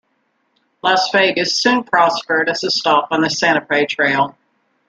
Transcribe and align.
Las 0.81 1.11
Vegas 1.13 1.61
soon 1.61 1.83
prospered 1.83 2.49
as 2.49 2.63
a 2.63 2.71
stop 2.71 3.09
on 3.11 3.21
the 3.21 3.29
Santa 3.29 3.63
Fe 3.63 3.85
Trail. 3.85 4.35